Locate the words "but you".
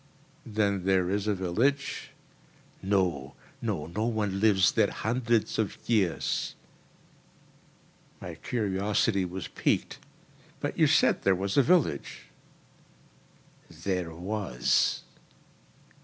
10.59-10.87